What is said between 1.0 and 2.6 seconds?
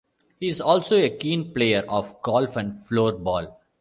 keen player of golf